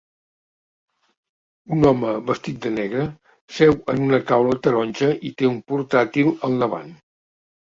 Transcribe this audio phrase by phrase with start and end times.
[1.75, 3.05] Un home vestit de negre
[3.59, 6.91] seu en una taula taronja i té un portàtil al davant.